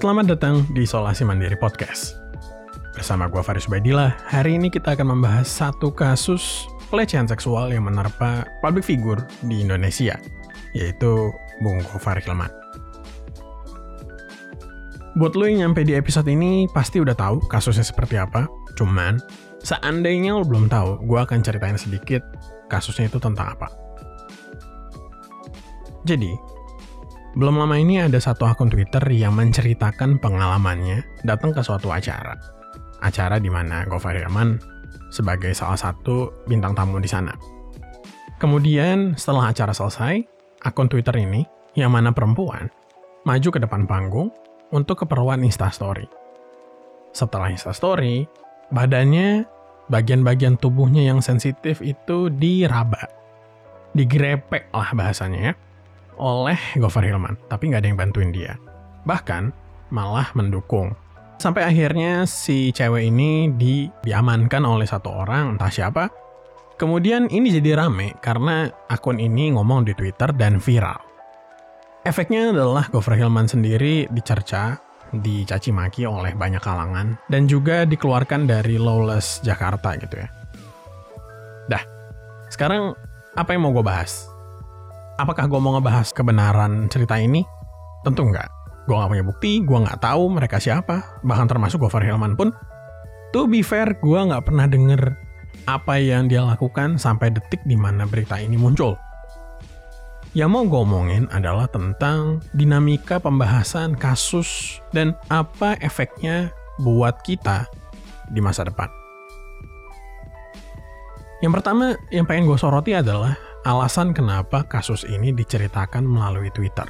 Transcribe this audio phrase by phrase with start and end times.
[0.00, 2.16] Selamat datang di Isolasi Mandiri Podcast.
[2.96, 8.48] Bersama gue Faris Badila, hari ini kita akan membahas satu kasus pelecehan seksual yang menerpa
[8.64, 10.16] public figure di Indonesia,
[10.72, 11.28] yaitu
[11.60, 12.48] Bung Gofar Hilman.
[15.20, 18.48] Buat lo yang nyampe di episode ini, pasti udah tahu kasusnya seperti apa.
[18.80, 19.20] Cuman,
[19.60, 22.24] seandainya lo belum tahu, gue akan ceritain sedikit
[22.72, 23.68] kasusnya itu tentang apa.
[26.08, 26.32] Jadi,
[27.30, 32.34] belum lama ini ada satu akun Twitter yang menceritakan pengalamannya datang ke suatu acara.
[33.06, 34.58] Acara di mana Gofar Hilman
[35.14, 37.30] sebagai salah satu bintang tamu di sana.
[38.42, 40.26] Kemudian setelah acara selesai,
[40.66, 41.46] akun Twitter ini,
[41.78, 42.66] yang mana perempuan,
[43.22, 44.34] maju ke depan panggung
[44.74, 46.10] untuk keperluan Instastory.
[47.14, 48.26] Setelah Instastory,
[48.74, 49.46] badannya,
[49.86, 53.06] bagian-bagian tubuhnya yang sensitif itu diraba.
[53.94, 55.54] Digrepek lah bahasanya ya
[56.20, 58.60] oleh Gofar Hilman, tapi nggak ada yang bantuin dia.
[59.08, 59.48] Bahkan
[59.88, 60.92] malah mendukung.
[61.40, 66.12] Sampai akhirnya si cewek ini di, diamankan oleh satu orang, entah siapa.
[66.76, 71.00] Kemudian ini jadi rame karena akun ini ngomong di Twitter dan viral.
[72.04, 74.80] Efeknya adalah Gofar Hilman sendiri dicerca,
[75.12, 80.28] dicaci maki oleh banyak kalangan, dan juga dikeluarkan dari Lawless Jakarta gitu ya.
[81.68, 81.84] Dah,
[82.48, 82.96] sekarang
[83.36, 84.39] apa yang mau gue bahas?
[85.20, 87.44] Apakah gue mau ngebahas kebenaran cerita ini?
[88.00, 88.48] Tentu enggak.
[88.88, 92.56] Gue gak punya bukti, gue gak tahu mereka siapa, bahkan termasuk Gofar Hilman pun.
[93.36, 95.12] To be fair, gue gak pernah denger
[95.68, 98.96] apa yang dia lakukan sampai detik di mana berita ini muncul.
[100.32, 106.48] Yang mau gue omongin adalah tentang dinamika pembahasan kasus dan apa efeknya
[106.80, 107.68] buat kita
[108.32, 108.88] di masa depan.
[111.44, 116.88] Yang pertama yang pengen gue soroti adalah alasan kenapa kasus ini diceritakan melalui Twitter.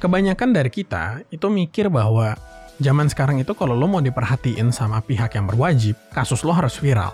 [0.00, 2.32] Kebanyakan dari kita itu mikir bahwa
[2.80, 7.12] zaman sekarang itu kalau lo mau diperhatiin sama pihak yang berwajib, kasus lo harus viral.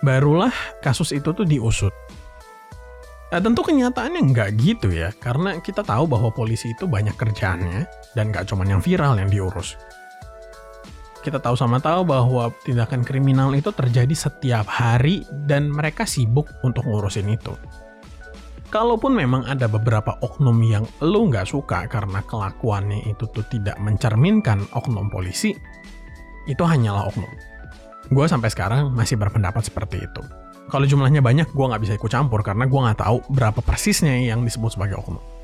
[0.00, 1.92] Barulah kasus itu tuh diusut.
[3.30, 7.84] Nah, tentu kenyataannya nggak gitu ya, karena kita tahu bahwa polisi itu banyak kerjaannya,
[8.16, 9.76] dan nggak cuma yang viral yang diurus
[11.20, 16.88] kita tahu sama tahu bahwa tindakan kriminal itu terjadi setiap hari dan mereka sibuk untuk
[16.88, 17.52] ngurusin itu.
[18.70, 24.62] Kalaupun memang ada beberapa oknum yang lo nggak suka karena kelakuannya itu tuh tidak mencerminkan
[24.72, 25.52] oknum polisi,
[26.46, 27.30] itu hanyalah oknum.
[28.14, 30.22] Gue sampai sekarang masih berpendapat seperti itu.
[30.70, 34.46] Kalau jumlahnya banyak, gue nggak bisa ikut campur karena gue nggak tahu berapa persisnya yang
[34.46, 35.39] disebut sebagai oknum.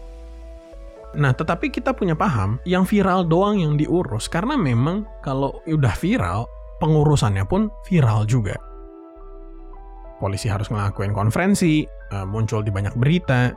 [1.14, 6.50] Nah, tetapi kita punya paham yang viral doang yang diurus karena memang kalau udah viral,
[6.82, 8.58] pengurusannya pun viral juga.
[10.18, 13.52] Polisi harus ngelakuin konferensi, eh, muncul di banyak berita.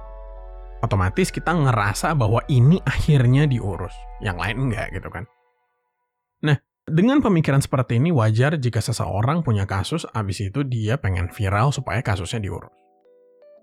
[0.79, 3.91] Otomatis kita ngerasa bahwa ini akhirnya diurus.
[4.23, 5.23] Yang lain enggak gitu kan.
[6.43, 6.55] Nah,
[6.87, 11.99] dengan pemikiran seperti ini wajar jika seseorang punya kasus abis itu dia pengen viral supaya
[11.99, 12.71] kasusnya diurus.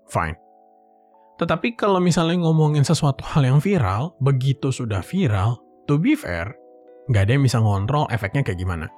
[0.07, 0.46] Fine.
[1.37, 6.49] Tetapi kalau misalnya ngomongin sesuatu hal yang viral, begitu sudah viral, to be fair,
[7.13, 8.89] nggak ada yang bisa ngontrol efeknya kayak gimana.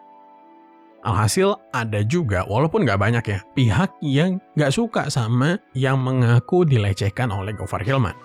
[1.03, 7.31] Alhasil ada juga, walaupun nggak banyak ya, pihak yang nggak suka sama yang mengaku dilecehkan
[7.31, 8.15] oleh Gofar Hilman.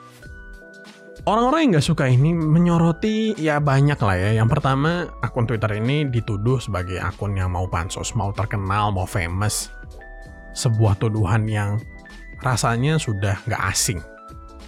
[1.25, 4.31] Orang-orang yang nggak suka ini menyoroti ya banyak lah ya.
[4.43, 9.71] Yang pertama, akun Twitter ini dituduh sebagai akun yang mau pansos, mau terkenal, mau famous.
[10.53, 11.79] Sebuah tuduhan yang
[12.44, 14.05] rasanya sudah nggak asing.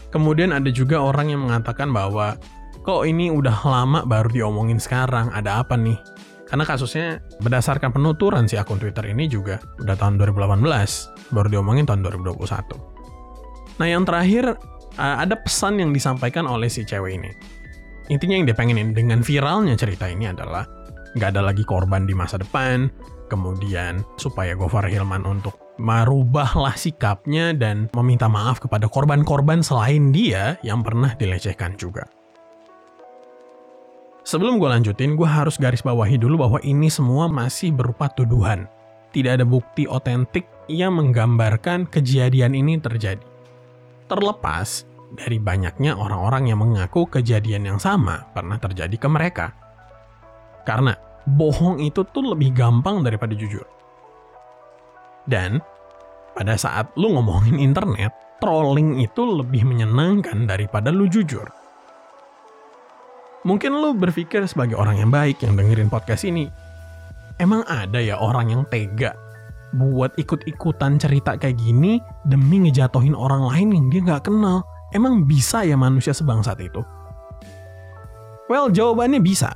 [0.08, 2.40] Kemudian ada juga orang yang mengatakan bahwa
[2.80, 6.00] kok ini udah lama baru diomongin sekarang, ada apa nih?
[6.46, 12.06] Karena kasusnya berdasarkan penuturan si akun Twitter ini juga udah tahun 2018, baru diomongin tahun
[12.06, 13.82] 2021.
[13.82, 14.54] Nah yang terakhir,
[14.96, 17.34] ada pesan yang disampaikan oleh si cewek ini.
[18.08, 20.62] Intinya yang dia pengenin dengan viralnya cerita ini adalah
[21.18, 22.86] nggak ada lagi korban di masa depan,
[23.26, 30.80] kemudian supaya Gofar Hilman untuk merubahlah sikapnya dan meminta maaf kepada korban-korban selain dia yang
[30.80, 32.08] pernah dilecehkan juga.
[34.26, 38.66] Sebelum gue lanjutin, gue harus garis bawahi dulu bahwa ini semua masih berupa tuduhan.
[39.14, 43.22] Tidak ada bukti otentik yang menggambarkan kejadian ini terjadi.
[44.10, 44.82] Terlepas
[45.14, 49.54] dari banyaknya orang-orang yang mengaku kejadian yang sama pernah terjadi ke mereka.
[50.66, 53.62] Karena bohong itu tuh lebih gampang daripada jujur.
[55.26, 55.58] Dan
[56.38, 61.46] pada saat lu ngomongin internet, trolling itu lebih menyenangkan daripada lu jujur.
[63.46, 66.50] Mungkin lu berpikir sebagai orang yang baik yang dengerin podcast ini,
[67.38, 69.14] emang ada ya orang yang tega
[69.74, 74.62] buat ikut-ikutan cerita kayak gini demi ngejatohin orang lain yang dia nggak kenal.
[74.94, 76.80] Emang bisa ya manusia sebangsat itu?
[78.46, 79.50] Well, jawabannya bisa.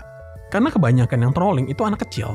[0.50, 2.34] Karena kebanyakan yang trolling itu anak kecil.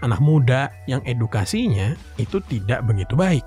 [0.00, 3.44] Anak muda yang edukasinya itu tidak begitu baik.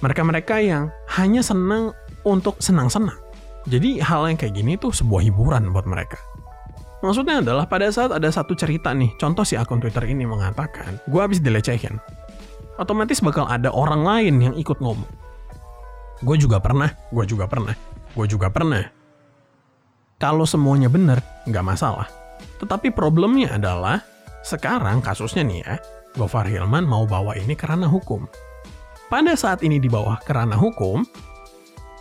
[0.00, 1.92] Mereka-mereka yang hanya senang
[2.24, 3.16] untuk senang-senang.
[3.68, 6.20] Jadi hal yang kayak gini tuh sebuah hiburan buat mereka.
[7.04, 11.20] Maksudnya adalah pada saat ada satu cerita nih, contoh si akun Twitter ini mengatakan, gue
[11.20, 12.00] habis dilecehin.
[12.80, 15.08] Otomatis bakal ada orang lain yang ikut ngomong.
[16.24, 17.76] Gue juga pernah, gue juga pernah,
[18.16, 18.88] gue juga pernah.
[20.16, 22.08] Kalau semuanya benar, nggak masalah.
[22.56, 24.00] Tetapi problemnya adalah,
[24.44, 25.74] sekarang kasusnya nih ya,
[26.14, 28.28] Gofar Hilman mau bawa ini ke ranah hukum.
[29.08, 31.00] Pada saat ini di bawah ke ranah hukum,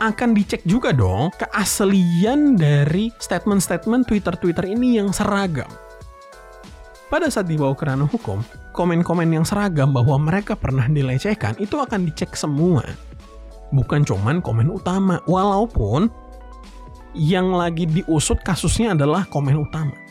[0.03, 5.69] akan dicek juga dong keaslian dari statement-statement Twitter-Twitter ini yang seragam.
[7.07, 8.43] Pada saat dibawa ke ranah hukum,
[8.75, 12.83] komen-komen yang seragam bahwa mereka pernah dilecehkan itu akan dicek semua.
[13.71, 16.11] Bukan cuman komen utama, walaupun
[17.15, 20.02] yang lagi diusut kasusnya adalah komen utama.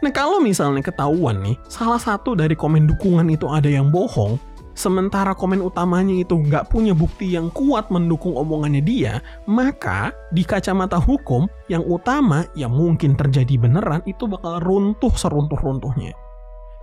[0.00, 4.40] Nah kalau misalnya ketahuan nih, salah satu dari komen dukungan itu ada yang bohong,
[4.72, 10.96] sementara komen utamanya itu nggak punya bukti yang kuat mendukung omongannya dia, maka di kacamata
[10.96, 16.16] hukum yang utama yang mungkin terjadi beneran itu bakal runtuh seruntuh-runtuhnya.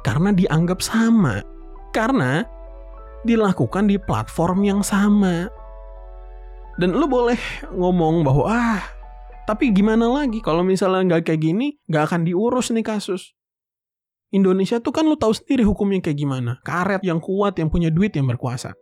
[0.06, 1.42] Karena dianggap sama.
[1.92, 2.46] Karena
[3.25, 5.50] dilakukan di platform yang sama.
[6.78, 7.42] Dan lu boleh
[7.74, 8.81] ngomong bahwa ah,
[9.48, 13.32] tapi gimana lagi kalau misalnya nggak kayak gini, nggak akan diurus nih kasus.
[14.36, 16.60] Indonesia tuh kan lu tahu sendiri hukumnya kayak gimana.
[16.68, 18.76] Karet yang kuat, yang punya duit, yang berkuasa.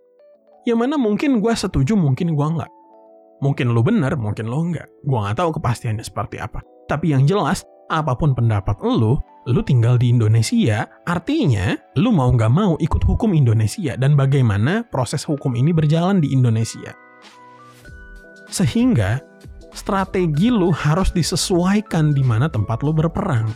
[0.65, 2.71] Yang mana mungkin gue setuju, mungkin gue nggak.
[3.45, 5.05] Mungkin lu bener, mungkin lu nggak.
[5.05, 6.65] Gue nggak tahu kepastiannya seperti apa.
[6.89, 7.61] Tapi yang jelas,
[7.93, 13.37] apa pun pendapat lu, lu tinggal di Indonesia, artinya lu mau nggak mau ikut hukum
[13.37, 16.97] Indonesia dan bagaimana proses hukum ini berjalan di Indonesia.
[18.49, 19.21] Sehingga
[19.75, 23.51] strategi lu harus disesuaikan di mana tempat lu berperang.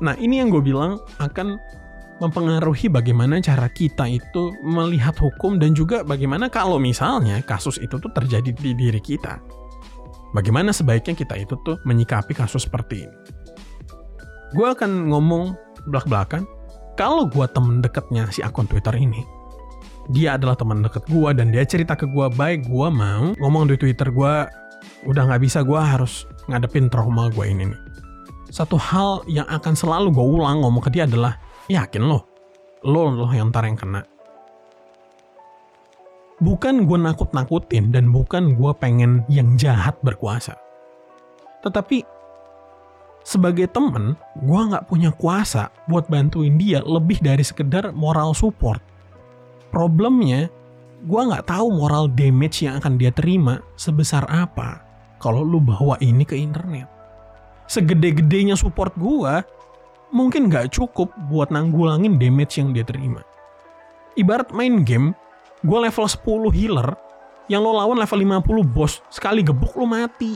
[0.00, 1.60] Nah, ini yang gue bilang akan
[2.24, 8.12] mempengaruhi bagaimana cara kita itu melihat hukum dan juga bagaimana kalau misalnya kasus itu tuh
[8.12, 9.40] terjadi di diri kita.
[10.32, 13.16] Bagaimana sebaiknya kita itu tuh menyikapi kasus seperti ini.
[14.54, 15.58] Gue akan ngomong
[15.90, 16.46] belak-belakan,
[16.94, 19.24] kalau gue temen deketnya si akun Twitter ini,
[20.10, 23.76] dia adalah teman deket gue dan dia cerita ke gue baik gue mau ngomong di
[23.78, 24.34] Twitter gue
[25.06, 27.80] udah nggak bisa gue harus ngadepin trauma gue ini nih
[28.50, 31.38] satu hal yang akan selalu gue ulang ngomong ke dia adalah,
[31.70, 32.26] yakin lo,
[32.82, 34.02] lo loh yang ntar yang kena.
[36.42, 40.58] Bukan gue nakut-nakutin dan bukan gue pengen yang jahat berkuasa.
[41.62, 42.02] Tetapi
[43.22, 48.82] sebagai temen, gue nggak punya kuasa buat bantuin dia lebih dari sekedar moral support.
[49.70, 50.50] Problemnya,
[51.06, 54.82] gue nggak tahu moral damage yang akan dia terima sebesar apa
[55.22, 57.00] kalau lu bawa ini ke internet
[57.70, 59.46] segede-gedenya support gua
[60.10, 63.22] mungkin nggak cukup buat nanggulangin damage yang dia terima.
[64.18, 65.14] Ibarat main game,
[65.62, 66.98] gua level 10 healer,
[67.46, 70.34] yang lo lawan level 50 bos, sekali gebuk lo mati.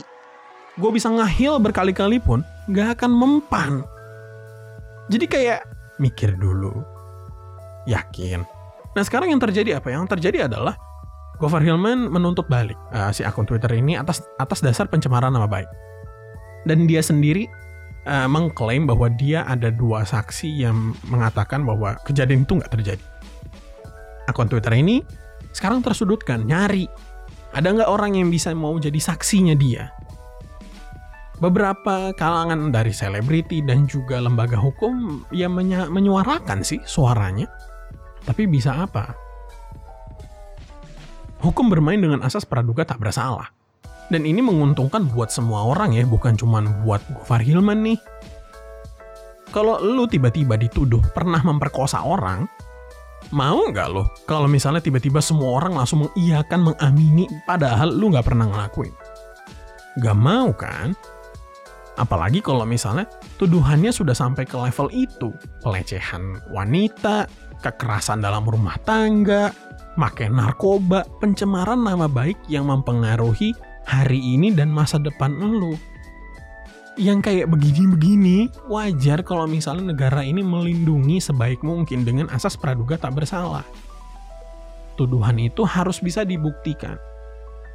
[0.75, 3.83] Gue bisa nge-heal berkali-kali pun, gak akan mempan.
[5.07, 5.63] Jadi kayak,
[6.03, 6.83] mikir dulu.
[7.87, 8.43] Yakin.
[8.95, 9.91] Nah sekarang yang terjadi apa?
[9.91, 10.79] Yang terjadi adalah,
[11.35, 15.67] Gofar Hilman menuntut balik uh, si akun Twitter ini atas atas dasar pencemaran nama baik
[16.63, 17.51] dan dia sendiri
[18.07, 23.05] uh, mengklaim bahwa dia ada dua saksi yang mengatakan bahwa kejadian itu nggak terjadi.
[24.25, 25.05] Akun Twitter ini
[25.53, 26.89] sekarang tersudutkan, nyari.
[27.55, 29.87] Ada nggak orang yang bisa mau jadi saksinya dia?
[31.39, 35.55] Beberapa kalangan dari selebriti dan juga lembaga hukum yang
[35.91, 37.47] menyuarakan sih suaranya.
[38.25, 39.13] Tapi bisa apa?
[41.45, 43.53] Hukum bermain dengan asas praduga tak bersalah.
[44.09, 47.99] Dan ini menguntungkan buat semua orang ya, bukan cuma buat Gofar Hilman nih.
[49.49, 52.45] Kalau lu tiba-tiba dituduh pernah memperkosa orang,
[53.33, 58.45] mau nggak lo kalau misalnya tiba-tiba semua orang langsung mengiyakan, mengamini, padahal lu nggak pernah
[58.51, 58.93] ngelakuin?
[60.03, 60.91] Gak mau kan?
[61.95, 63.07] Apalagi kalau misalnya
[63.39, 65.31] tuduhannya sudah sampai ke level itu.
[65.63, 67.27] Pelecehan wanita,
[67.63, 69.55] kekerasan dalam rumah tangga,
[69.95, 73.55] make narkoba, pencemaran nama baik yang mempengaruhi
[73.87, 75.79] hari ini dan masa depan lu.
[76.95, 83.19] Yang kayak begini-begini, wajar kalau misalnya negara ini melindungi sebaik mungkin dengan asas praduga tak
[83.19, 83.67] bersalah.
[84.95, 86.95] Tuduhan itu harus bisa dibuktikan.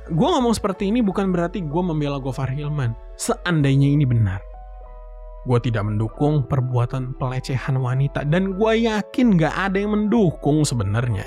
[0.09, 2.97] Gue ngomong seperti ini bukan berarti gue membela Gofar Hilman.
[3.21, 4.41] Seandainya ini benar.
[5.45, 11.25] Gue tidak mendukung perbuatan pelecehan wanita dan gue yakin gak ada yang mendukung sebenarnya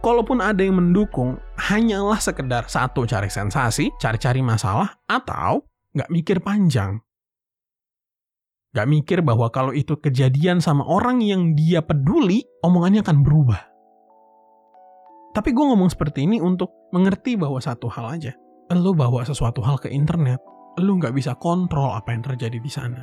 [0.00, 7.02] kalaupun ada yang mendukung, hanyalah sekedar satu cari sensasi, cari-cari masalah, atau Nggak mikir panjang.
[8.70, 13.58] Nggak mikir bahwa kalau itu kejadian sama orang yang dia peduli, omongannya akan berubah.
[15.34, 18.32] Tapi gue ngomong seperti ini untuk mengerti bahwa satu hal aja.
[18.70, 20.38] Lo bawa sesuatu hal ke internet,
[20.82, 23.02] lo nggak bisa kontrol apa yang terjadi di sana.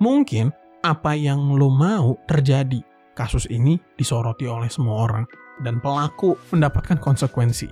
[0.00, 0.50] Mungkin
[0.84, 2.82] apa yang lo mau terjadi.
[3.14, 5.24] Kasus ini disoroti oleh semua orang
[5.62, 7.70] dan pelaku mendapatkan konsekuensi.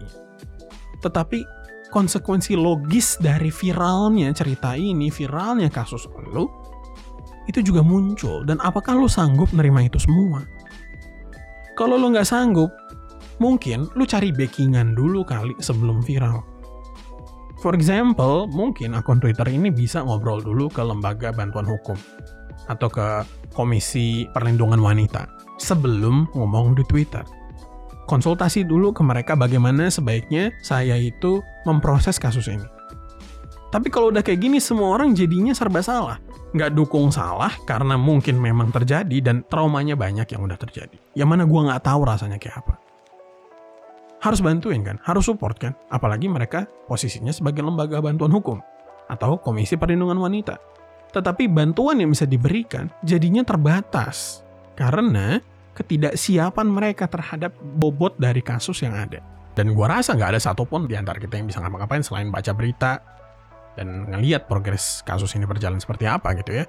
[1.03, 1.43] Tetapi
[1.91, 6.47] konsekuensi logis dari viralnya cerita ini, viralnya kasus lo,
[7.51, 8.47] itu juga muncul.
[8.47, 10.47] Dan apakah lo sanggup nerima itu semua?
[11.75, 12.71] Kalau lo nggak sanggup,
[13.43, 16.52] mungkin lo cari backingan dulu kali sebelum viral.
[17.63, 21.95] For example, mungkin akun Twitter ini bisa ngobrol dulu ke lembaga bantuan hukum
[22.67, 23.23] atau ke
[23.55, 25.31] Komisi Perlindungan Wanita
[25.63, 27.23] sebelum ngomong di Twitter.
[28.11, 32.67] Konsultasi dulu ke mereka bagaimana sebaiknya saya itu memproses kasus ini.
[33.71, 36.19] Tapi kalau udah kayak gini semua orang jadinya serba salah.
[36.53, 40.99] Nggak dukung salah karena mungkin memang terjadi dan traumanya banyak yang udah terjadi.
[41.15, 42.82] Yang mana gue nggak tahu rasanya kayak apa.
[44.23, 45.75] Harus bantuin kan, harus support kan.
[45.91, 48.63] Apalagi mereka posisinya sebagai lembaga bantuan hukum
[49.11, 50.63] atau Komisi Perlindungan Wanita.
[51.11, 54.47] Tetapi bantuan yang bisa diberikan jadinya terbatas
[54.79, 55.43] karena
[55.75, 57.51] ketidaksiapan mereka terhadap
[57.83, 59.19] bobot dari kasus yang ada.
[59.53, 63.03] Dan gua rasa nggak ada satupun di antara kita yang bisa ngapa-ngapain selain baca berita
[63.75, 66.65] dan ngeliat progres kasus ini berjalan seperti apa gitu ya.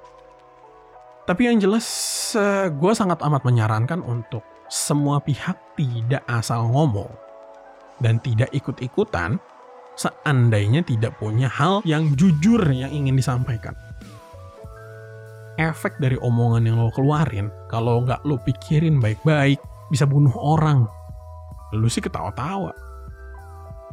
[1.23, 1.87] Tapi yang jelas,
[2.35, 7.07] eh, gue sangat amat menyarankan untuk semua pihak tidak asal ngomong
[8.03, 9.39] dan tidak ikut-ikutan
[9.95, 13.73] seandainya tidak punya hal yang jujur yang ingin disampaikan
[15.57, 19.61] efek dari omongan yang lo keluarin, kalau nggak lo pikirin baik-baik,
[19.93, 20.89] bisa bunuh orang.
[21.73, 22.73] Lu sih ketawa-tawa.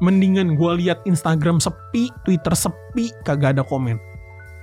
[0.00, 4.00] Mendingan gue lihat Instagram sepi, Twitter sepi, kagak ada komen.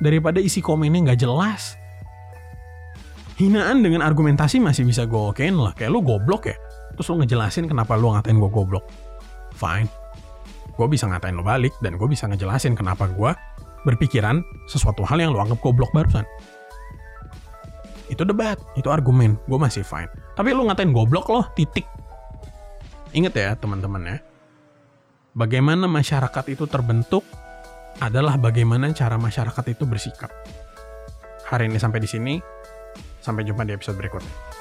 [0.02, 1.78] Daripada isi komennya nggak jelas.
[3.38, 5.78] Hinaan dengan argumentasi masih bisa gue okein lah.
[5.78, 6.58] Kayak lu goblok ya.
[6.98, 8.86] Terus lu ngejelasin kenapa lu ngatain gue goblok.
[9.58, 9.90] Fine.
[10.78, 13.34] Gue bisa ngatain lo balik dan gue bisa ngejelasin kenapa gue
[13.82, 16.28] berpikiran sesuatu hal yang lo anggap goblok barusan
[18.08, 20.08] itu debat, itu argumen, gue masih fine.
[20.36, 21.84] Tapi lu ngatain goblok loh, titik.
[23.12, 24.18] Ingat ya teman-teman ya,
[25.36, 27.24] bagaimana masyarakat itu terbentuk
[28.00, 30.32] adalah bagaimana cara masyarakat itu bersikap.
[31.48, 32.36] Hari ini sampai di sini,
[33.24, 34.57] sampai jumpa di episode berikutnya.